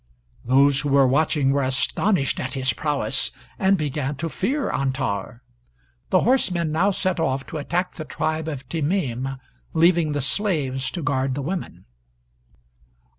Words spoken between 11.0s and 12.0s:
guard the women.